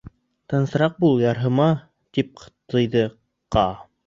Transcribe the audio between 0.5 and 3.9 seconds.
—Тынысыраҡ бул, ярһыма,— тип тыйҙы Каа.